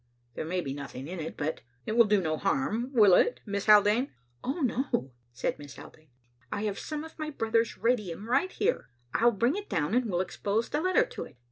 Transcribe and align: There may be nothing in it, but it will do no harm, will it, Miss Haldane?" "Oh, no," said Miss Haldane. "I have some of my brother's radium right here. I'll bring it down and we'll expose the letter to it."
There 0.33 0.45
may 0.45 0.61
be 0.61 0.73
nothing 0.73 1.07
in 1.07 1.19
it, 1.19 1.37
but 1.37 1.61
it 1.85 1.95
will 1.95 2.05
do 2.07 2.21
no 2.23 2.35
harm, 2.35 2.91
will 2.91 3.13
it, 3.13 3.39
Miss 3.45 3.65
Haldane?" 3.67 4.11
"Oh, 4.43 4.59
no," 4.61 5.11
said 5.31 5.59
Miss 5.59 5.75
Haldane. 5.75 6.09
"I 6.51 6.63
have 6.63 6.79
some 6.79 7.03
of 7.03 7.19
my 7.19 7.29
brother's 7.29 7.77
radium 7.77 8.27
right 8.27 8.51
here. 8.51 8.89
I'll 9.13 9.29
bring 9.29 9.55
it 9.55 9.69
down 9.69 9.93
and 9.93 10.09
we'll 10.09 10.21
expose 10.21 10.69
the 10.69 10.81
letter 10.81 11.05
to 11.05 11.25
it." 11.25 11.37